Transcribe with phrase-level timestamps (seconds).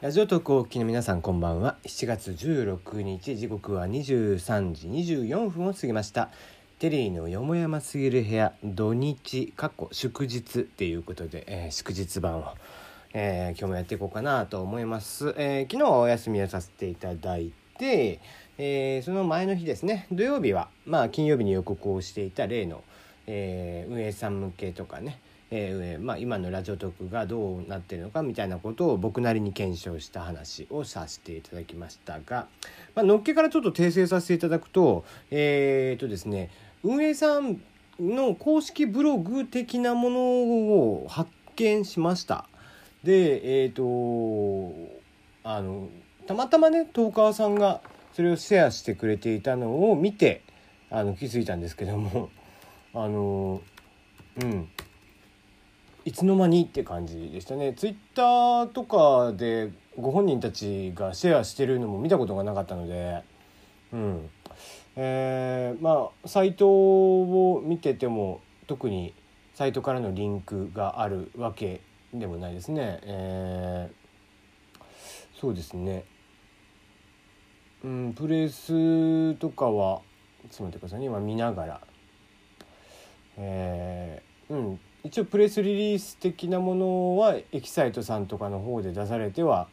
[0.00, 1.76] ラジオトークをお聞きの皆さんこんばんは。
[1.84, 6.30] 7月16日時刻は23時24分を過ぎました。
[6.80, 12.54] テリーのよもやますぎる部屋土日過去祝日っていうことで、えー祝日版を、
[13.14, 18.20] えー今日もやっていこうかなと思います、えー昨日はお休みをさせていただいて、
[18.58, 20.08] えその前の日ですね。
[20.10, 22.82] 土曜日はまあ金曜日に予告をしていた例の、
[23.28, 25.20] え運営さん向けとかね
[25.56, 32.48] えーまあ、今のラジオトークがどうなってるのかみたいなことを僕なりに検証した話をさせていただきましたが、
[32.96, 36.50] まあのっけからちょっと訂正させていただくとえー、とですね
[36.82, 37.60] 運営さん
[38.00, 42.48] の公式ブログ的なものを発見しました。
[43.04, 43.82] でえっ、と
[45.44, 45.88] あの
[46.26, 47.80] たまたまねトーカーさんが
[48.12, 50.42] それをシェアしてくれていたのを見て
[50.90, 52.30] あの気づいたんですけども
[52.92, 53.62] あの
[54.40, 54.68] うん
[56.04, 57.72] いつの間にって感じでしたね。
[57.72, 63.22] ツイッターとかでご本人たちがシェアしてるのも見たことがなかったので。
[63.92, 64.30] うん。
[64.96, 69.14] えーまあサイトを見てても特に
[69.54, 71.80] サイトからのリンクがあるわけ
[72.12, 73.00] でもないですね。
[73.02, 74.04] えー
[75.40, 76.04] そうですね。
[77.82, 80.02] うんプレスとかは
[80.50, 81.06] ちょっと待ってくださいね。
[81.06, 81.80] 今見ながら。
[83.38, 84.80] えーうん。
[85.04, 89.68] 一応プレスリリース的なものはエキサイトさんとかの方で出されては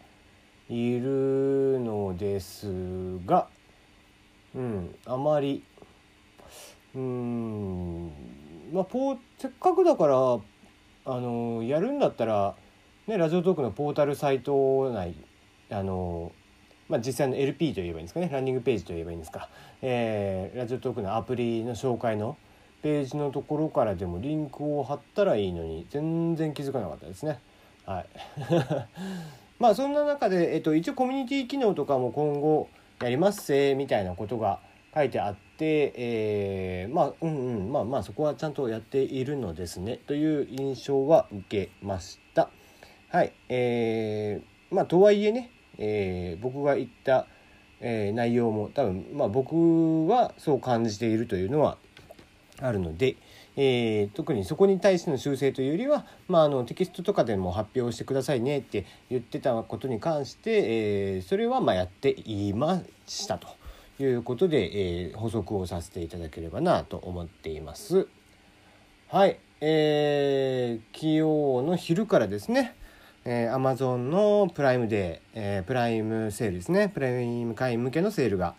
[0.67, 2.67] いるのです
[3.25, 3.47] が
[4.53, 5.63] うんあまり
[6.93, 8.11] うん
[8.73, 12.55] まあポせっかくだからあのやるんだったら、
[13.07, 15.15] ね、ラジオトークのポータルサイト内
[15.69, 16.33] あの
[16.89, 19.47] まあ、実際の LP といえばいいんですかねランニングページといえばいいんですか、
[19.81, 22.35] えーラジオトークのアプリの紹介の
[22.81, 27.39] ページのところからでもリンクを貼ったらいいのに全然気づかなかったですね。
[27.85, 28.05] はい
[29.59, 32.67] まあそんな中で、えっと、一応コミュニティ機能とかも今後
[32.99, 34.59] やりますせみたいなことが
[34.93, 42.49] 書いてあって、えーまあうんうんまあまあそこはちゃんとやっているのですねという印象は受けました。
[43.09, 47.27] はいえー、まあとはいえね、えー僕が言った、
[47.81, 51.77] え内容も多分まあ僕はそう感じているというのは
[52.61, 53.17] あるので、
[53.55, 63.47] えー特にそこに対しての修正というよりは、まあ、あのテキストとかでも発表してくださいねって言ってたことに関して、えーそれはまやっていましたと
[63.99, 68.07] いうことで、えー補足をさせていただければなと思っています。
[69.09, 71.19] はい、えー、昨日
[71.67, 72.75] の昼からですね、
[73.25, 78.55] えー、Amazon のプライムデー、えープライムセールですねプライム会員向けのセールが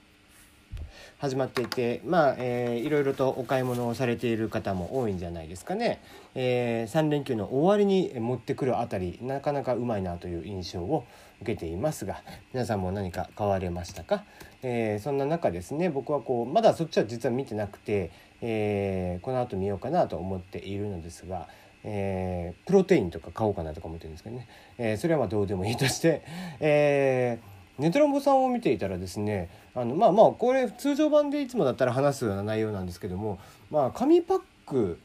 [1.22, 6.00] 始まっていてまあ、えーいろいろとお買い物をされている方も多いんじゃないですかね、
[6.34, 11.04] え3連休の終わりに持ってくるあたりなかなかうまいなという印象を
[11.40, 12.22] 受けていますが
[12.52, 14.24] 皆さんも何か買われましたか、
[14.64, 21.46] えーそんな中ですね僕はこうまだそっちは実は見てなくて、えーこの後見ようかなと思っているのですが
[21.84, 26.22] えープロテインとか買おうかなとか思ってるんですけどね、えーそれはまあどうでもいいとして、
[26.58, 33.38] えーネトランボさんを見ていたらですねあのまあまあこれ通常版でいつもだったら話すような内容なんですけども、
[33.70, 34.98] まあ、紙パック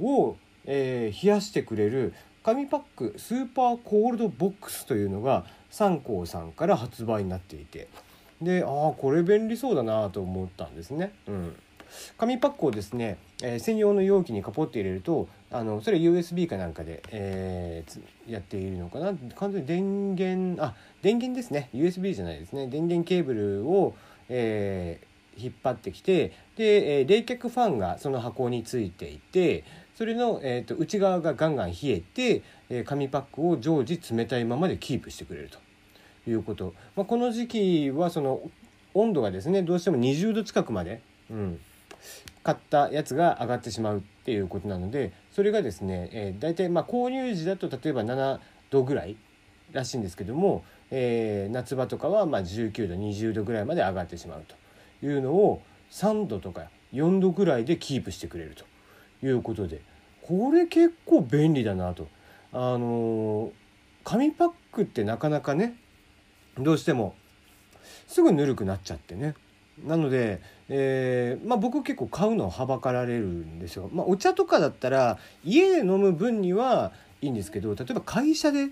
[0.00, 7.88] を、えー冷やしてくれる紙パックスーパーコールドボックスというのがサンコーさんから発売になっていて
[8.40, 11.12] でああこれ便利そうだなと思ったんですね。
[11.26, 11.56] うん
[12.16, 19.12] 紙パックをですね、えー専用の容器にカポッて入れるとあのそれ USB かなんかで、えーやっているのかな。
[19.36, 21.68] 完全に電源あ電源ですね。
[21.74, 22.68] USB じゃないですね。
[22.68, 23.94] 電源ケーブルを、
[24.28, 29.64] えー引っ張ってきてで、えー冷却ファンがその箱についていて
[29.96, 35.58] それの、えー、と内側がガンガン冷えて、えー紙パックを常時冷たいままでキープしてくれると。
[36.26, 38.40] いうこと、まあ、この時期はその
[38.94, 41.60] 温度がですねどうしても20度近くまで、うん、
[42.42, 48.38] 買ったやつが上がってしまうっていうことなのでそれがですね、えー、大体まあ購入時だと例えば7
[48.70, 49.16] 度ぐらい
[49.72, 58.64] らしいんですけども、えー夏場とかはま19度20度ぐらいまで上がってしまうというのを3度とか4度ぐらいでキープしてくれると
[59.26, 59.80] いうことで
[60.22, 62.08] これ結構便利だなと。
[62.52, 63.50] あのー
[64.04, 65.74] 紙パックってなかなかね
[66.58, 67.16] どうしても
[68.06, 69.34] すぐぬるくなっちゃってね
[69.82, 73.90] なので、えーまあ、僕結構買うのはばかられるんですよ。
[73.92, 78.68] まあ、お茶とかだったら家で飲む分にはいいんですけど例えば会社で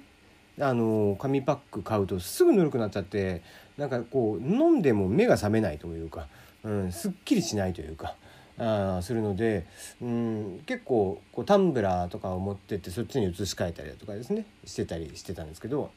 [0.60, 3.42] あの紙パック買うとすぐぬるくなっちゃって
[3.76, 6.28] なんかこう飲んでも目が覚めないというか、
[6.62, 8.14] うん、すっきりしないというか。
[8.58, 9.66] あするので、
[10.02, 15.90] うん、結構こうタンブラーとかを持ってってそっちに移し替えたりだとかですねしてたりしてたんですけど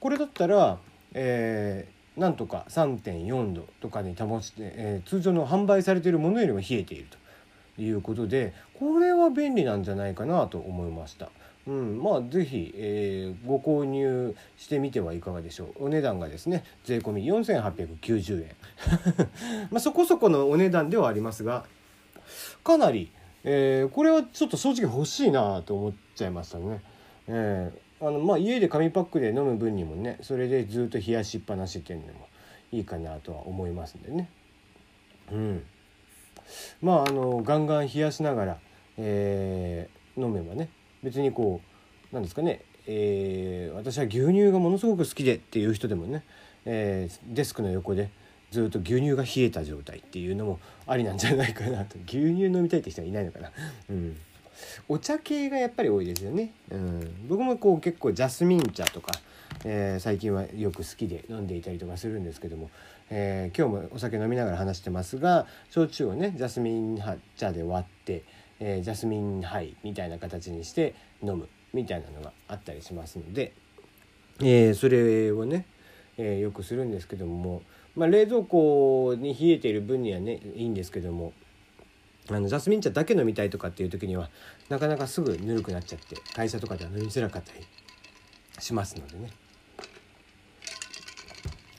[0.00, 0.78] これだったら、
[1.12, 7.06] えー、なんとか3.4度とかに保ちて、えー、通常の販売されているものよりも冷えている
[7.76, 11.30] ということでこれは便利なんじゃないかなと思いました。
[11.66, 18.48] うん、まあ是非、えー、ご購入してみてはいかがでしょうお値段がですね税込み4890円
[19.70, 21.66] まあそこそこのお値段ではありますが
[22.64, 23.12] かなり、
[23.44, 26.80] えー、これはちょっと正直欲しいなと思っちゃいましたね。
[27.28, 32.28] えー、あのまあ家で紙パックで飲む分にもねそれでずっと冷やしっぱなしっていうのも
[32.72, 34.30] いいかなとは思いますんでね。
[35.30, 35.62] うん、
[36.80, 38.58] まああのガンガン冷やしながら、
[38.96, 40.70] えー、飲めばね
[41.02, 41.60] 別にこ
[42.10, 46.24] うなんですかね、えー、私は牛乳がものすごく好きでっていう人でもね、
[46.64, 48.10] えー、デスクの横で
[48.50, 53.52] ずっと牛乳が冷えた状態っていうのもありなんじゃないかなと牛乳飲みたいって人はいないのかな。
[53.90, 54.16] うん
[54.88, 59.12] お茶系がやっぱり多いですよね、うん、僕もこう結構ジャスミン茶とか、
[59.64, 62.70] えー、最近はよく好きで飲んでいたりとかするんですけども、
[63.10, 66.98] えー、今日もお酒飲みながら話してますが焼酎をねジャスミン
[67.36, 68.24] 茶で割って、
[68.58, 73.52] えー、ジャスミンハイみたいな形にして飲むみたいなのがあったりしますので、
[74.42, 75.66] え、それをね、
[76.16, 77.62] えー、よくするんですけども、
[77.94, 81.32] まあ、冷蔵庫に冷えている分にはねいいんですけども
[82.30, 84.30] あのジャスミン茶だけ飲みたいとかっていう時には
[84.68, 87.66] なかなかすぐぬるくなっちゃって会社とかでは飲みづらかったり
[88.60, 89.30] しますのでね。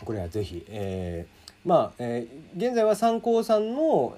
[0.03, 4.17] これは是非、えー、まあ、えー、現在は三幸さんの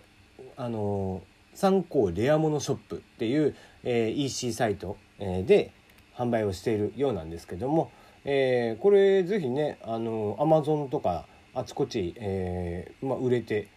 [0.56, 1.22] あの
[1.54, 5.72] 三幸レアモノショップっていう、えー、EC サイト、えー、で
[6.16, 7.92] 販売をしているようなんですけども、
[8.26, 13.68] えー、これ是非ねあの Amazon とかあちこち、えーまあ、売れて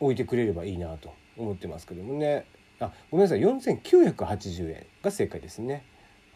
[0.00, 2.46] 置いてくれればいいなと思ってますけどもね。
[2.80, 3.40] あごめんなさい。
[3.40, 5.84] 4980円が正解ですね。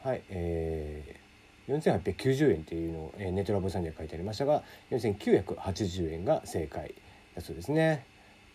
[0.03, 4.63] はいえー、4890円っていうのを、えー、ネットラボさんには書いてありましたが
[4.93, 6.95] 4980円が正解
[7.35, 8.07] だそうですね。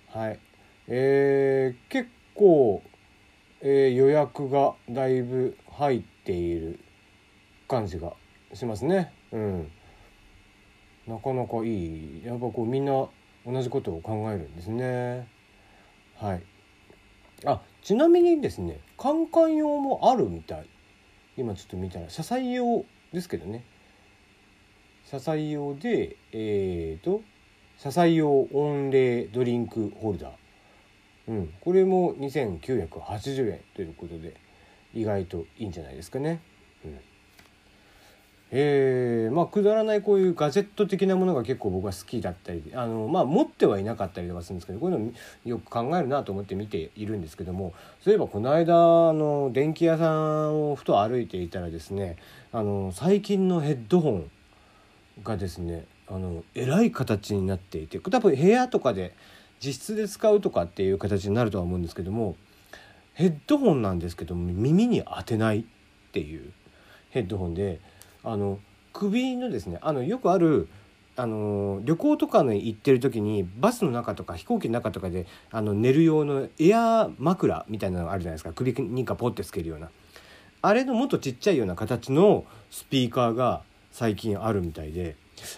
[0.07, 0.39] はい
[0.87, 2.81] えー、結構、
[3.61, 6.79] えー、予約がだいぶ入っている
[7.67, 8.13] 感じが
[8.53, 9.11] しますね。
[9.31, 9.71] うん。
[11.07, 12.25] なかなかいい。
[12.25, 13.07] やっぱこうみんな
[13.45, 15.27] 同じことを考えるんですね。
[16.23, 16.43] はい。
[17.45, 20.69] あちなみにですねカンカン用もあるみたい。
[21.35, 23.65] 今ちょっと見たら車載用ですけどね。
[25.09, 27.21] 車載用でえーと
[27.77, 30.31] 車載用温冷ドリンクホルダー。
[31.27, 34.35] うんこれも2980円ということで
[34.93, 36.39] 意外といいんじゃないですかね。
[38.55, 45.11] えー、まあくだらないこういうガジェット的なものが結構僕は好きだったりあの、まあ、持ってはいなかったりとかするんですけどこういうの
[45.44, 52.17] よく考えるなと思って見ているんですけどもそういえばこの間あの電気屋さんをふと歩いていたらですね
[52.51, 54.31] あの最近のヘッドホン
[55.23, 59.15] がですねあのえらい形になっていて多分部屋とかで
[59.65, 62.35] 実質で使うとかっていう形になるとは思うんですけども
[63.15, 65.63] ヘッドホンなんですけども耳に当てないっ
[66.11, 66.51] ていう
[67.09, 67.81] ヘッドホンで。
[68.23, 68.59] あの
[68.93, 70.67] 首のですねあのよくある
[71.15, 78.53] あの旅行とかに行ってる時にバスの中とか飛行機の中とかであの寝る用のエア枕みたいなのがあるじゃないですか。
[78.53, 79.89] 首にかポッてつけるような。
[80.61, 83.61] あれのもっとちっちゃいような形のスピーカーが
[83.91, 85.15] 最近あるみたいで。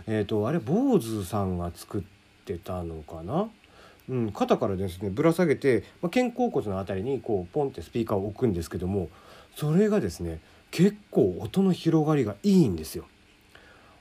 [0.08, 2.01] えっ、ー、とあれ坊主さんが作っ
[2.46, 3.50] てたのかな？
[4.08, 9.10] うん、肩からですねぶら下げて、まあ、肩甲骨の辺りにこうポンってスピーカーを置くんですけども
[9.56, 10.40] それがですね
[10.75, 13.05] 結構音の広がりがいいんですよ。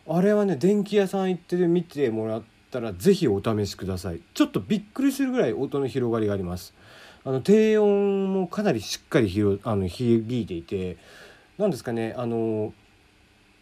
[0.08, 6.74] あれはね電気屋さん行って見てもらったら是非お試しくださいちょっとびっくりするぐらい音の広がりがあります
[7.24, 10.98] あの低音もかなりしっかり広あの響いていて
[11.58, 12.74] 何ですかねあの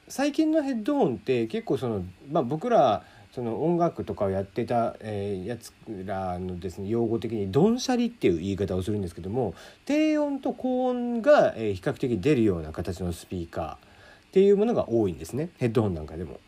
[0.08, 3.04] 最近のヘッドホンって結構その、まあ、僕ら
[3.34, 5.72] その音楽とかをやってた、えー、やつ
[6.04, 9.54] らのですね用語的にどんしゃりっていう言い方をするんですけども
[9.86, 13.78] 低音と高音が、えー、比較的出るような形のスピーカーっ
[14.32, 16.40] ていうものが多いんですねヘッドホンなんかでも。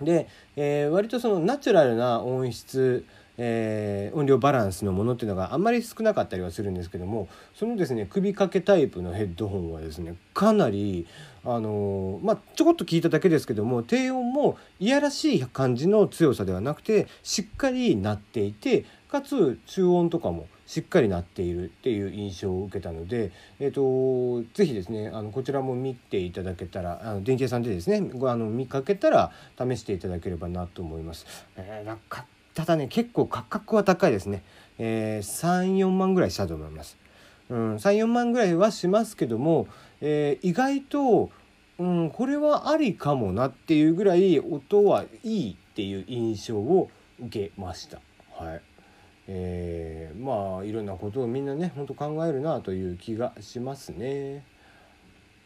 [0.00, 3.04] で、えー、割とそのナチュラルな音質
[3.44, 11.08] えー、音量バランスのものっていうのがあんまり少なかったりはするんですけどもそのですね首掛けタイプのヘッドホンはですねかなり
[11.44, 31.26] あのー、まあちょこっと聞いただけですけども低音もいやらしい感じの強さではなくてしっかり鳴っていてかつ中音とかもしっかり鳴っているっていう印象を受けたので、えーと、ぜひですねあのこちらも見ていただけたらあの電気屋さんでですねあの見かけたら試していただければなと思います。
[31.56, 34.42] えー、なかただね結構価格は高いですね、
[34.78, 36.98] えー、34万ぐらいしたと思います、
[37.48, 39.68] うん、34万ぐらいはしますけども、
[40.00, 41.30] えー、意外と、
[41.78, 48.00] うん、これはありかもなっていうぐらい音はいいっていう印象を受けました。
[48.32, 48.62] はい。
[49.28, 54.44] えー、まあいろんなことをみんなねほんと考えるなという気がしますね。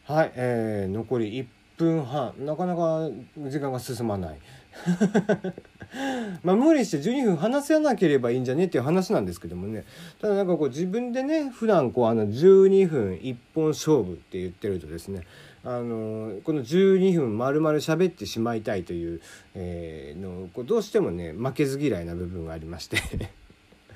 [0.05, 1.47] はい、えー、残り1
[1.77, 2.35] 分半。
[2.39, 4.39] なかなか時間が進まない。
[6.43, 9.85] まあ無理して12分話せなければいいんじゃねっていう話なんですけどもね。
[10.21, 15.23] ただなんかこう自分でね普段こうあの12分一本勝負って言ってるとですね
[15.65, 19.21] あのこの12分丸々喋ってしまいたいという、
[19.55, 22.99] え、のこうどうしてもね負けず嫌いな部分がありまして。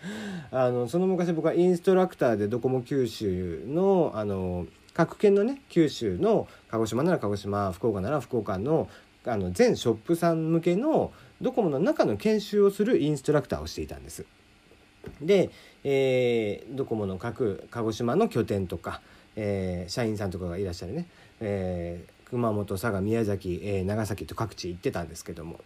[0.51, 8.89] あのその昔僕はインストラクターでドコモ九州のあの各県のね九州の鹿児島なら鹿児島福岡なら福岡の
[9.27, 14.25] あの全ショップさん向けのドコモの中の研修をするインストラクターをしていたんです。
[15.21, 15.51] で、
[15.85, 19.01] えー、ドコモの各鹿児島の拠点とか、
[19.37, 21.07] えー、社員さんとかがいらっしゃるね、
[21.41, 25.61] えー、熊本佐賀宮崎、えー、長崎と各地行ってたんですけども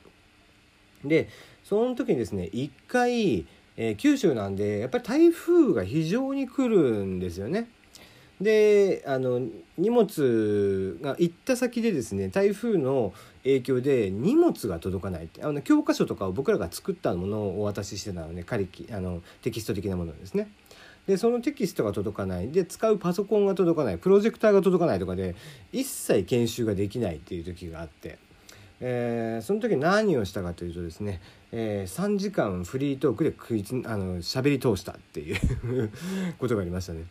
[1.04, 1.28] で
[1.64, 3.46] その時にですね一回、
[3.76, 7.68] えー、九州なんでやっぱり台風が非常に来るんですよね。
[8.40, 9.40] であの
[9.78, 13.12] 荷物が行った先でですね台風の
[13.44, 20.48] 影響で荷物が届かないってあの教科書とかを僕らが作ったものをお渡ししてたので仮あのテキスト的なものですね。
[21.06, 25.36] でそのテキストが届かないで使うパソコンが届かないプロジェクターが届かないとかで
[25.70, 28.18] 一切研修ができないっていう時があって、
[28.80, 31.20] えー、その時何をしたかというとですね、
[31.52, 35.90] えー、3時間フリートークで食いつあの喋り通したっていう
[36.38, 37.04] ことがありましたね。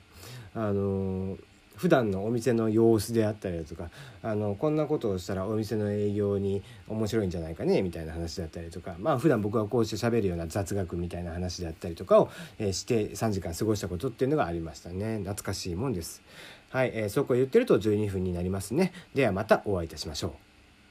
[0.56, 1.38] あの
[1.76, 3.90] 普段のお店の様子であったりだとか
[4.22, 12.30] あのこんなことをしたらお店の営業に面白いんじゃないかねみたいな話だったりとかまあ普段僕がこうして喋るような雑学みたいな話であったりとかを、
[12.60, 16.22] えー、して3時間過ごしたことっていうのがありましたね懐かしいもんです。
[16.70, 18.94] はい、えー、そうこう言ってると12分になりますね。
[19.14, 20.32] ではまたお会いいたしましょう。